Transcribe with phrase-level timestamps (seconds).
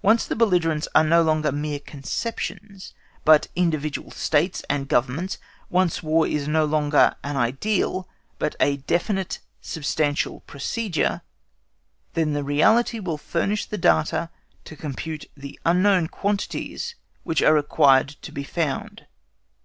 [0.00, 5.38] Once the belligerents are no longer mere conceptions, but individual States and Governments,
[5.70, 8.08] once the War is no longer an ideal,
[8.38, 11.22] but a definite substantial procedure,
[12.14, 14.30] then the reality will furnish the data
[14.64, 16.94] to compute the unknown quantities
[17.24, 19.08] which are required to be found.